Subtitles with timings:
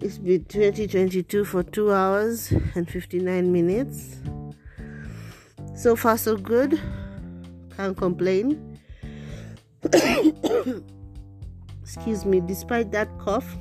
[0.00, 4.16] It's been 2022 for 2 hours and 59 minutes.
[5.76, 6.80] So far so good.
[7.76, 8.76] Can't complain.
[11.84, 13.56] Excuse me, despite that cough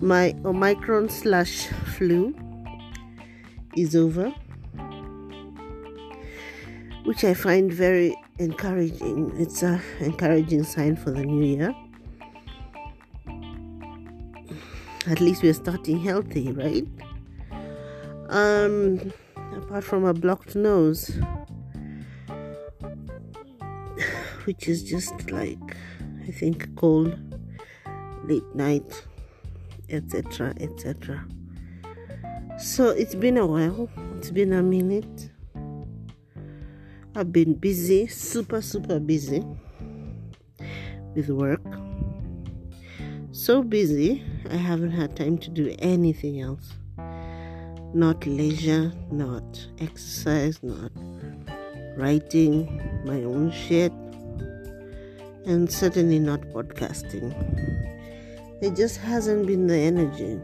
[0.00, 2.34] my Omicron slash flu
[3.76, 4.30] is over,
[7.04, 9.32] which I find very encouraging.
[9.36, 11.74] It's a encouraging sign for the new year.
[15.06, 16.86] At least we're starting healthy, right?
[18.30, 19.12] Um,
[19.54, 21.10] apart from a blocked nose,
[24.44, 25.76] which is just like
[26.26, 27.18] I think cold
[28.24, 29.06] late night
[29.90, 31.26] etc etc
[32.60, 33.88] so it's been a while.
[34.18, 35.30] It's been a minute.
[37.16, 39.42] I've been busy super super busy
[41.14, 41.64] with work.
[43.32, 46.74] So busy i haven't had time to do anything else.
[47.94, 50.92] Not leisure not exercise not
[51.96, 53.92] writing my own shit
[55.46, 57.32] and certainly not podcasting
[58.60, 60.38] there just hasn't been the energy.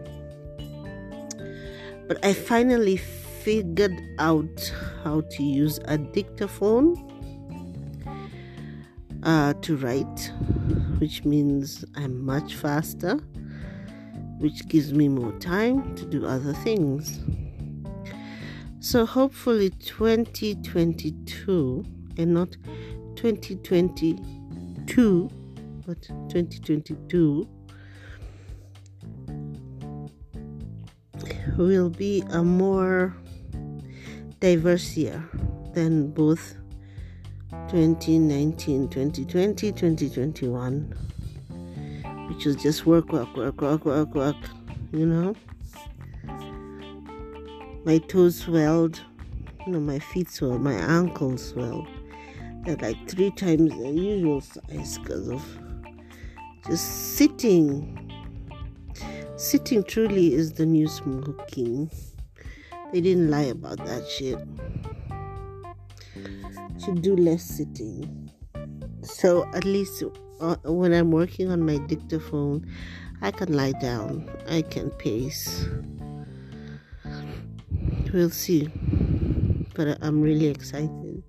[2.08, 4.72] But I finally figured out
[5.04, 6.96] how to use a dictaphone
[9.22, 10.32] uh, to write,
[10.98, 13.16] which means I'm much faster,
[14.38, 17.20] which gives me more time to do other things.
[18.80, 21.84] So hopefully 2022
[22.18, 22.56] and not
[23.16, 25.28] 2022
[25.86, 27.48] but 2022
[31.64, 33.14] will be a more
[34.40, 35.22] diverse year
[35.72, 36.56] than both
[37.68, 40.94] 2019, 2020, 2021,
[42.28, 44.36] which was just work, work, work, work, work, work,
[44.92, 45.34] you know.
[47.84, 49.00] My toes swelled,
[49.66, 51.88] you know, my feet swelled, my ankles swelled.
[52.64, 55.42] They're like three times the usual size because of
[56.66, 58.05] just sitting
[59.36, 61.90] Sitting truly is the new smoking.
[62.90, 64.38] They didn't lie about that shit.
[66.82, 68.30] Should do less sitting.
[69.02, 70.02] So at least
[70.40, 72.66] uh, when I'm working on my dictaphone,
[73.20, 74.26] I can lie down.
[74.48, 75.68] I can pace.
[78.14, 78.70] We'll see.
[79.74, 81.22] But I'm really excited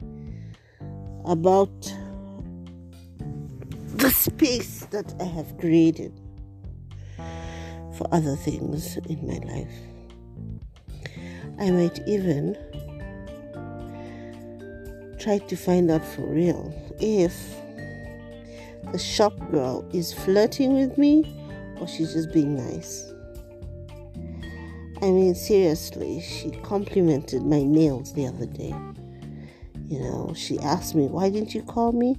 [1.26, 1.94] about
[3.96, 6.14] the space that I have created
[7.98, 9.72] for other things in my life.
[11.60, 12.56] I might even
[15.20, 17.36] try to find out for real if
[18.92, 21.24] the shop girl is flirting with me
[21.80, 23.12] or she's just being nice.
[25.02, 28.74] I mean, seriously, she complimented my nails the other day.
[29.88, 32.18] You know, she asked me, Why didn't you call me?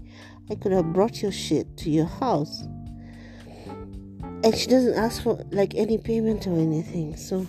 [0.50, 2.62] I could have brought your shit to your house
[4.44, 7.16] and she doesn't ask for like any payment or anything.
[7.16, 7.46] So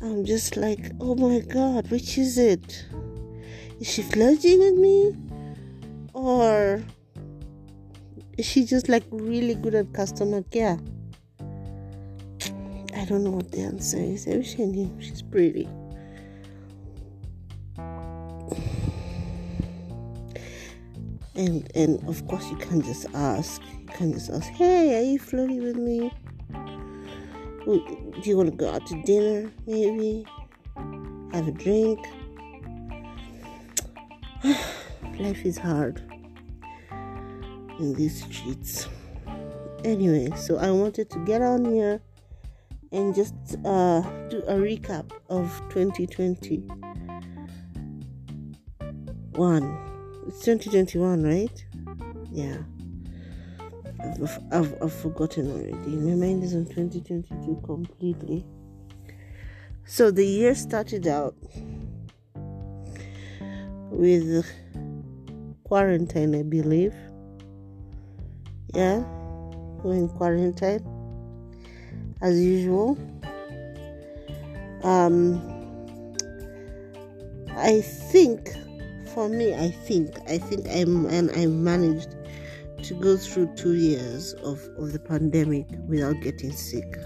[0.00, 2.86] i'm just like oh my god which is it?
[3.80, 5.16] Is she flirting with me?
[6.12, 6.82] Or
[8.36, 10.78] is she just like really good at customer care?
[12.94, 14.26] I don't know what the answer is.
[14.26, 14.90] I wish i knew.
[15.00, 15.68] She's pretty.
[21.36, 23.62] And and of course you can't just ask
[23.94, 26.12] kind of says, Hey, are you flirting with me?
[27.64, 30.26] Do you want to go out to dinner, maybe?
[31.32, 31.98] Have a drink?
[35.18, 36.02] Life is hard
[37.78, 38.88] in these streets.
[39.84, 42.00] Anyway, so I wanted to get on here
[42.92, 46.56] and just uh, do a recap of 2020.
[49.32, 49.78] One.
[50.26, 51.64] It's 2021, right?
[52.30, 52.56] Yeah.
[54.00, 54.42] I've,
[54.82, 55.96] I've, forgotten already.
[55.96, 58.46] My mind is on 2022 completely.
[59.84, 61.34] So the year started out
[63.90, 64.46] with
[65.64, 66.94] quarantine, I believe.
[68.74, 68.98] Yeah,
[69.82, 70.86] we're in quarantine
[72.20, 72.96] as usual.
[74.82, 75.42] Um,
[77.56, 78.54] I think,
[79.14, 82.14] for me, I think, I think I'm and I managed
[82.88, 86.96] to go through two years of, of the pandemic without getting sick.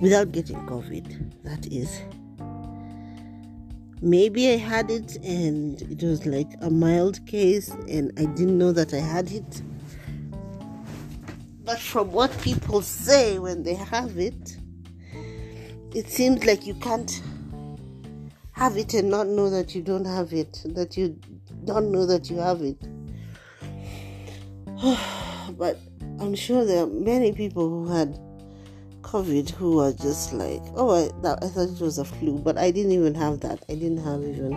[0.00, 2.02] without getting COVID, that is.
[4.02, 8.72] Maybe I had it and it was like a mild case and I didn't know
[8.72, 9.62] that I had it.
[11.64, 14.58] But from what people say when they have it,
[15.94, 17.22] it seems like you can't
[18.52, 21.18] have it and not know that you don't have it, that you
[21.64, 22.76] don't know that you have it.
[25.56, 25.78] but
[26.20, 28.18] I'm sure there are many people who had
[29.00, 32.58] COVID who are just like, oh, I, that, I thought it was a flu, but
[32.58, 33.64] I didn't even have that.
[33.70, 34.54] I didn't have even,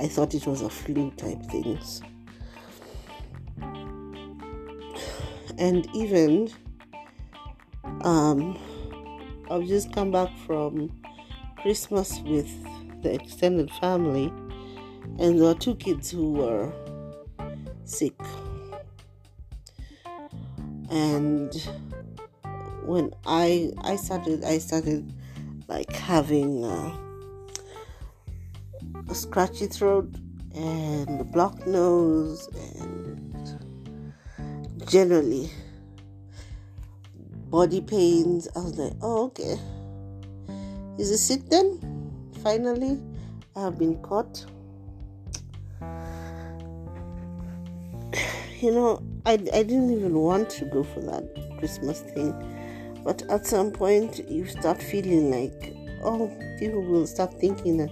[0.00, 2.02] I thought it was a flu type things.
[5.58, 6.50] And even,
[8.00, 8.58] um,
[9.48, 10.90] I've just come back from
[11.60, 12.50] Christmas with
[13.02, 14.32] the extended family,
[15.20, 16.72] and there were two kids who were
[17.84, 18.14] sick.
[20.92, 21.54] And
[22.84, 25.10] when I I started I started
[25.66, 26.98] like having a
[29.14, 30.08] scratchy throat
[30.54, 32.46] and a blocked nose
[32.78, 33.58] and
[34.86, 35.48] generally
[37.48, 38.48] body pains.
[38.54, 39.58] I was like, oh okay.
[40.98, 41.80] Is this it then?
[42.42, 43.00] Finally,
[43.56, 44.44] I have been caught.
[48.60, 52.34] You know, I, I didn't even want to go for that Christmas thing
[53.04, 55.74] but at some point, you start feeling like,
[56.04, 57.90] oh, people will start thinking that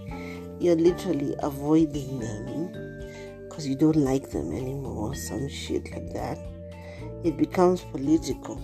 [0.60, 6.38] you're literally avoiding them because you don't like them anymore, some shit like that.
[7.24, 8.60] It becomes political.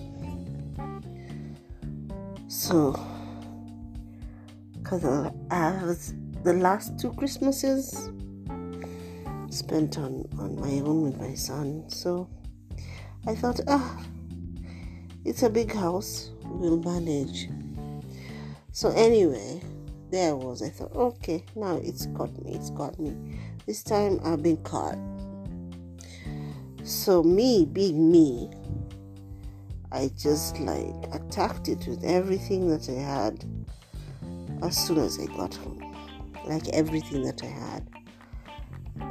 [2.47, 2.97] So,
[4.73, 6.13] because I uh, was
[6.43, 8.09] the last two Christmases
[9.49, 12.29] spent on, on my own with my son, so
[13.27, 14.01] I thought, ah,
[15.25, 17.49] it's a big house we'll manage.
[18.71, 19.61] So anyway,
[20.11, 20.61] there I was.
[20.61, 22.53] I thought, okay, now it's got me.
[22.53, 23.13] It's got me.
[23.65, 24.97] This time I've been caught.
[26.83, 28.49] So me being me,
[29.91, 33.43] I just like attacked it with everything that I had
[34.63, 35.83] as soon as I got home.
[36.45, 37.89] Like everything that I had.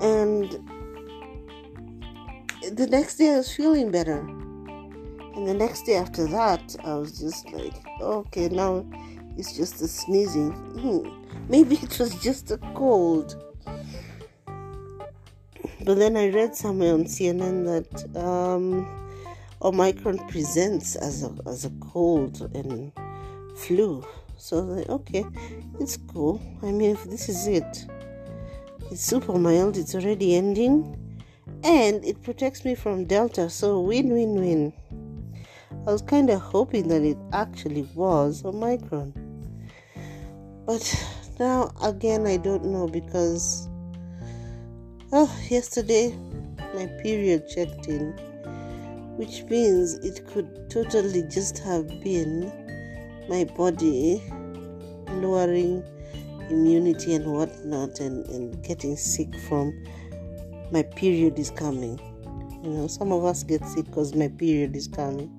[0.01, 0.59] And
[2.73, 4.19] the next day I was feeling better.
[4.19, 8.87] And the next day after that, I was just like, okay, now
[9.37, 10.53] it's just a sneezing.
[10.53, 11.09] Hmm,
[11.49, 13.43] maybe it was just a cold.
[15.85, 18.87] But then I read somewhere on CNN that um,
[19.63, 22.93] Omicron presents as a, as a cold and
[23.57, 24.05] flu.
[24.39, 25.25] So I was like, okay,
[25.79, 26.41] it's cool.
[26.63, 27.87] I mean, if this is it,
[28.91, 30.97] it's super mild, it's already ending,
[31.67, 33.51] and it protects me from Delta.
[33.51, 34.73] So win win win.
[35.85, 39.13] I was kind of hoping that it actually was Omicron.
[40.65, 40.85] But
[41.41, 43.69] now, again, I don't know because
[45.13, 46.17] oh, yesterday
[46.75, 48.13] my period checked in,
[49.17, 52.53] which means it could totally just have been
[53.29, 54.23] my body
[55.09, 55.83] lowering
[56.49, 59.73] immunity and whatnot and, and getting sick from
[60.71, 61.99] my period is coming.
[62.63, 65.31] You know, some of us get sick because my period is coming.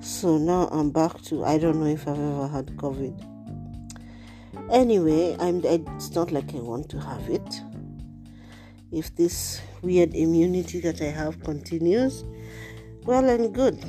[0.00, 3.30] So now I'm back to I don't know if I've ever had COVID.
[4.70, 7.60] Anyway, I'm it's not like I want to have it.
[8.92, 12.24] If this weird immunity that I have continues,
[13.04, 13.82] well and good.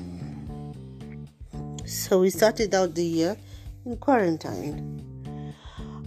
[1.85, 3.37] So we started out the year
[3.85, 5.53] in quarantine.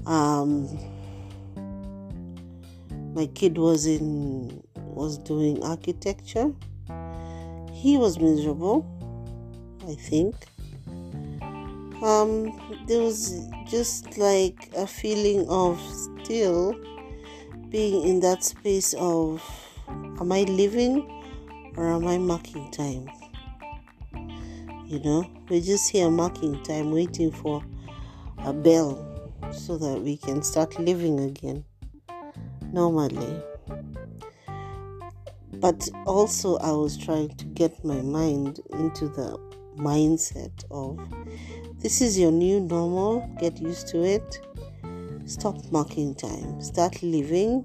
[0.06, 0.66] Um,
[3.18, 6.52] my kid was in was doing architecture.
[7.72, 8.86] He was miserable
[9.88, 10.36] I think.
[12.00, 12.30] Um,
[12.86, 15.80] there was just like a feeling of
[16.22, 16.78] still
[17.70, 19.42] being in that space of
[20.20, 21.02] am I living
[21.76, 23.10] or am I marking time?
[24.86, 27.64] You know, we're just here marking time, waiting for
[28.44, 29.04] a bell
[29.50, 31.64] so that we can start living again
[32.72, 33.42] normally.
[35.54, 39.38] But also, I was trying to get my mind into the
[39.76, 40.98] mindset of
[41.80, 44.40] this is your new normal, get used to it.
[45.26, 46.60] Stop marking time.
[46.60, 47.64] Start living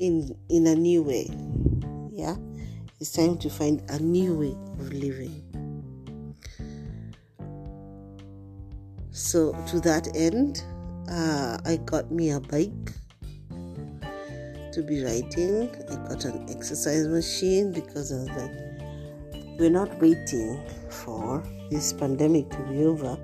[0.00, 1.28] in in a new way.
[2.12, 2.36] Yeah?
[2.98, 5.42] It's time to find a new way of living.
[9.10, 10.62] So to that end,
[11.08, 12.92] uh, I got me a bike
[14.76, 15.70] to be writing.
[15.90, 22.50] I got an exercise machine because I was like, we're not waiting for this pandemic
[22.50, 23.18] to be over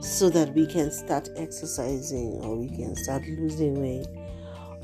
[0.00, 4.06] so that we can start exercising or we can start losing weight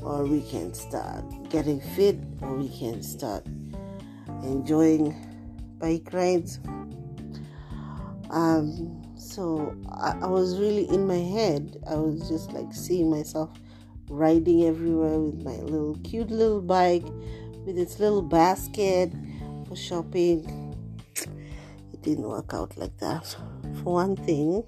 [0.03, 3.43] or we can start getting fit or we can start
[4.43, 5.15] enjoying
[5.79, 6.59] bike rides
[8.29, 13.49] um so I, I was really in my head i was just like seeing myself
[14.09, 17.05] riding everywhere with my little cute little bike
[17.65, 19.11] with its little basket
[19.67, 20.75] for shopping
[21.93, 23.25] it didn't work out like that
[23.83, 24.63] for one thing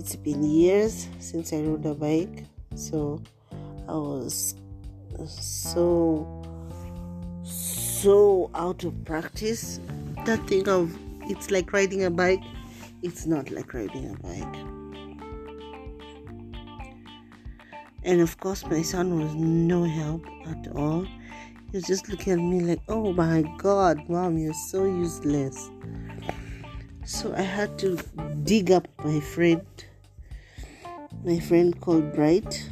[0.00, 2.44] it's been years since I rode a bike,
[2.74, 3.20] so
[3.88, 4.54] I was
[5.28, 6.42] so
[7.44, 9.80] so out of practice.
[10.24, 12.42] That thing of it's like riding a bike,
[13.02, 14.69] it's not like riding a bike.
[18.02, 21.04] And of course, my son was no help at all.
[21.70, 25.70] He was just looking at me like, oh my god, mom, you're so useless.
[27.04, 27.98] So I had to
[28.44, 29.66] dig up my friend,
[31.24, 32.70] my friend called Bright,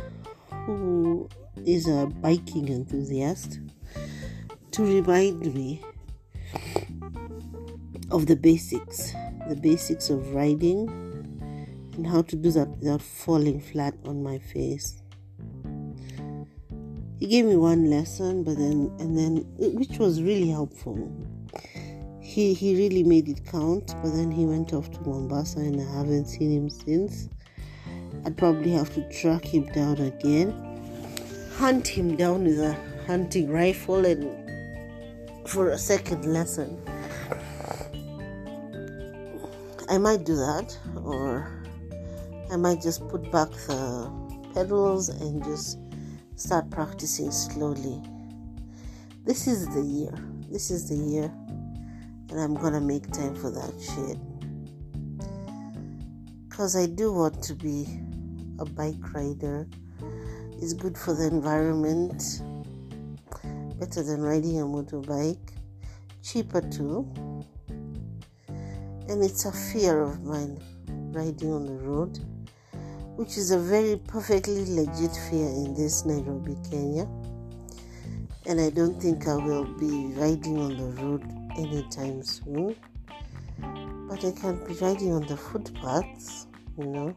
[0.65, 1.29] who
[1.67, 3.61] is a biking enthusiast,
[4.71, 5.83] to remind me
[8.11, 9.13] of the basics,
[9.49, 10.89] the basics of riding
[11.95, 15.03] and how to do that without falling flat on my face.
[17.19, 21.11] He gave me one lesson, but then, and then, which was really helpful.
[22.21, 25.97] He he really made it count but then he went off to mombasa and i
[25.97, 27.31] haven't seen him since.
[28.27, 30.53] I'd probably have to track him down again.
[31.57, 34.29] Hunt him down with a hunting rifle and
[35.49, 36.79] for a second lesson.
[39.89, 41.51] I might do that or
[42.53, 44.13] i might just put back the
[44.53, 45.79] pedals and just
[46.39, 48.01] start practicing slowly
[49.25, 50.15] this is the year
[50.49, 51.31] this is the year
[52.31, 54.19] and I'm gonna make time for that shit.
[56.49, 57.87] Because I do want to be
[58.59, 59.67] a bike rider.
[60.61, 62.43] It's good for the environment,
[63.79, 65.53] better than riding a motorbike,
[66.23, 67.09] cheaper too.
[69.09, 70.61] And it's a fear of mine
[71.13, 72.19] riding on the road,
[73.19, 77.03] which is a very perfectly legit fear in this Nairobi, Kenya.
[78.47, 81.25] And I don't think I will be riding on the road
[81.59, 82.77] anytime soon.
[84.09, 86.47] But I can be riding on the footpaths,
[86.79, 87.17] you know.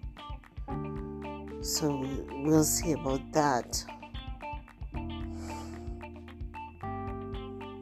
[1.61, 3.85] So we'll see about that.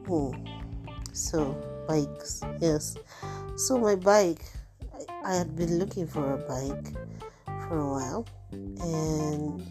[0.06, 0.32] Hmm.
[1.14, 1.56] So
[1.88, 2.98] bikes, yes.
[3.56, 4.44] So my bike,
[4.92, 6.94] I, I had been looking for a bike
[7.70, 9.62] for a while, and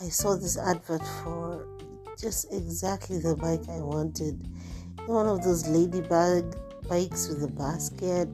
[0.00, 1.64] I saw this advert for
[2.20, 4.48] just exactly the bike I wanted
[5.06, 6.56] one of those ladybug
[6.88, 8.28] bikes with a basket.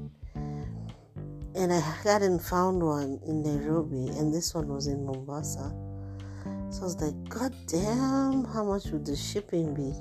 [1.54, 5.70] And I hadn't found one in Nairobi, and this one was in Mombasa.
[6.70, 9.92] So I was like, God damn, how much would the shipping be?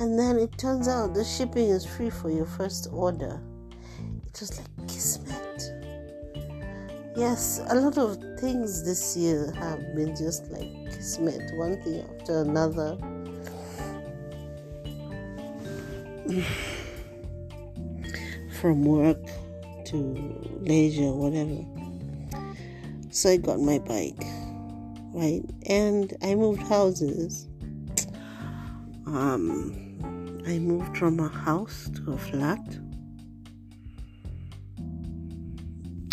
[0.00, 3.42] And then it turns out the shipping is free for your first order.
[4.24, 4.75] It was like.
[7.16, 12.42] Yes, a lot of things this year have been just like kismet, one thing after
[12.42, 12.98] another.
[18.60, 19.16] from work
[19.86, 19.96] to
[20.60, 21.64] leisure, whatever.
[23.10, 24.22] So I got my bike,
[25.14, 25.42] right?
[25.70, 27.48] And I moved houses.
[29.06, 29.72] Um,
[30.46, 32.60] I moved from a house to a flat.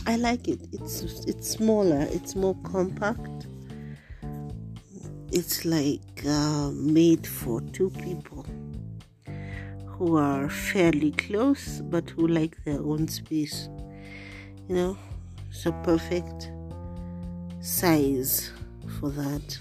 [0.06, 0.60] I like it.
[0.74, 2.06] It's it's smaller.
[2.12, 3.48] It's more compact.
[5.32, 8.46] It's like uh, made for two people
[9.86, 13.70] who are fairly close but who like their own space.
[14.68, 14.98] You know,
[15.50, 16.52] it's a perfect
[17.62, 18.52] size
[19.00, 19.58] for that.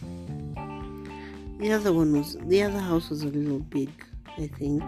[1.61, 3.91] The other one was the other house was a little big,
[4.39, 4.83] I think,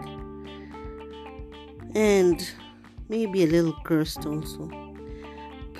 [1.95, 2.45] and
[3.07, 4.84] maybe a little cursed also.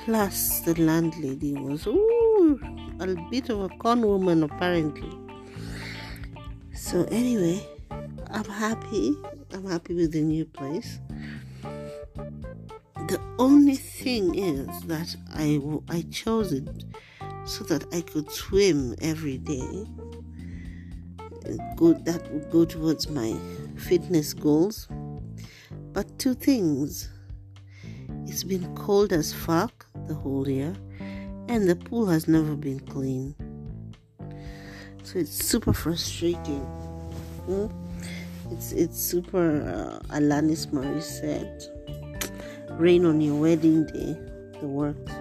[0.06, 2.60] Plus, the landlady was ooh,
[3.00, 5.12] a bit of a con woman apparently.
[6.76, 7.68] So anyway,
[8.30, 9.16] I'm happy
[9.52, 11.00] I'm happy with the new place.
[11.64, 16.84] The only thing is that I, I chose it
[17.46, 19.88] so that I could swim every day.
[21.78, 23.36] Good, that would go towards my
[23.76, 24.88] fitness goals.
[25.94, 27.10] But two things
[28.28, 30.74] it's been cold as fuck the whole year,
[31.48, 33.36] and the pool has never been clean.
[35.04, 36.66] So it's super frustrating.
[37.46, 37.68] Hmm?
[38.52, 39.62] It's it's super.
[39.62, 41.70] Uh, Alanis Morissette.
[42.80, 44.18] Rain on your wedding day.
[44.60, 45.12] the works.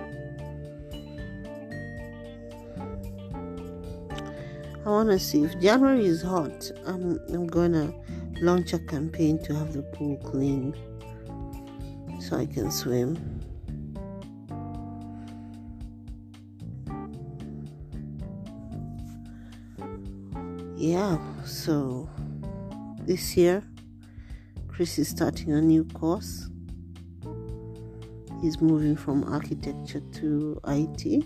[4.85, 6.71] I want to see if January is hot.
[6.87, 7.95] I'm I'm gonna
[8.41, 10.75] launch a campaign to have the pool clean
[12.21, 13.44] so I can swim.
[20.87, 22.11] Yeah, so
[23.07, 23.63] this year
[24.69, 26.51] Chris is starting a new course.
[28.43, 31.25] He's moving from architecture to IT.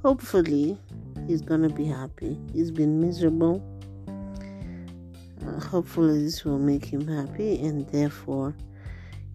[0.00, 0.78] Hopefully,
[1.26, 2.38] he's gonna be happy.
[2.52, 3.60] He's been miserable.
[4.06, 8.54] Uh, hopefully, this will make him happy, and therefore,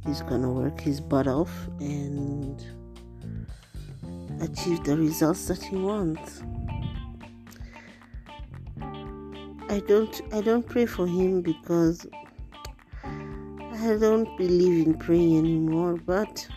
[0.05, 2.63] he's gonna work his butt off and
[4.39, 6.43] achieve the results that he wants.
[9.69, 12.07] I don't I don't pray for him because
[13.03, 16.47] I don't believe in praying anymore, but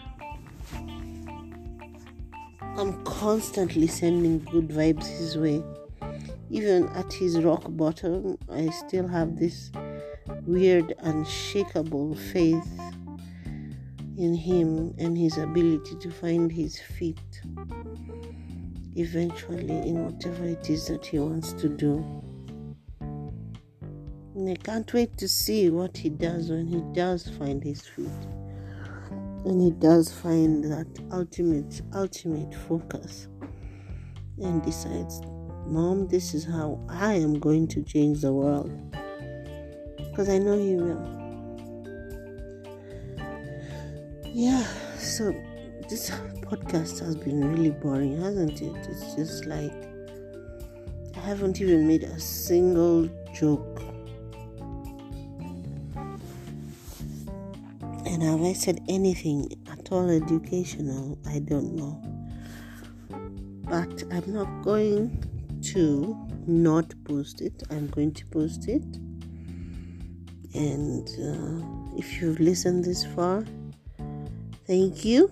[2.79, 5.63] I'm constantly sending good vibes his way.
[6.49, 9.71] Even at his rock bottom, I still have this
[10.47, 12.81] weird, unshakable faith
[14.17, 17.43] in him and his ability to find his feet
[18.97, 22.03] eventually in whatever it is that he wants to do.
[24.43, 28.09] And I can't wait to see what he does when he does find his feet.
[29.45, 33.29] And he does find that ultimate, ultimate focus
[34.43, 35.21] and decides,
[35.65, 38.73] Mom, this is how I am going to change the world.
[39.97, 41.07] Because I know he will.
[44.25, 44.67] Yeah,
[44.99, 45.31] so
[45.89, 48.75] this podcast has been really boring, hasn't it?
[48.91, 49.73] It's just like
[51.17, 53.82] I haven't even made a single joke
[58.23, 61.19] And have I said anything at all educational?
[61.27, 62.01] I don't know.
[63.65, 65.25] But I'm not going
[65.73, 67.65] to not post it.
[67.69, 68.85] I'm going to post it.
[70.55, 73.45] And uh, if you've listened this far,
[74.69, 75.29] thank you.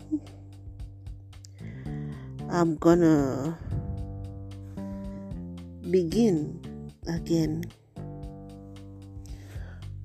[2.50, 3.57] I'm gonna
[5.88, 6.61] begin
[7.07, 7.62] again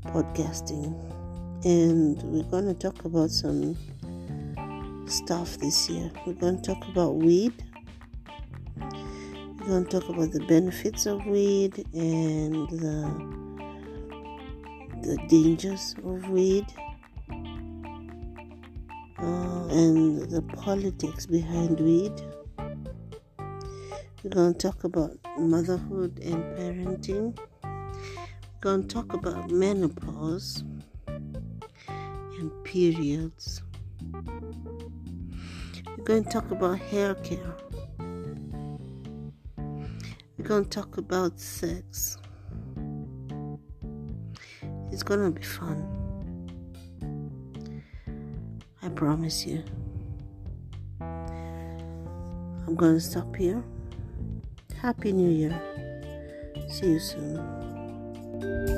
[0.04, 1.15] podcasting
[1.66, 3.76] and we're going to talk about some
[5.08, 6.12] stuff this year.
[6.26, 7.54] We're going to talk about weed.
[8.78, 13.46] We're going to talk about the benefits of weed and the
[15.02, 16.66] the dangers of weed
[19.20, 22.14] uh, and the politics behind weed.
[24.24, 27.38] We're going to talk about motherhood and parenting.
[27.64, 30.64] We're going to talk about menopause
[32.40, 33.62] and periods.
[35.98, 37.56] We're going to talk about hair care.
[40.38, 42.18] We're going to talk about sex.
[44.92, 45.84] It's going to be fun.
[48.82, 49.64] I promise you.
[51.02, 53.64] I'm going to stop here.
[54.82, 55.60] Happy New Year.
[56.70, 58.75] See you soon.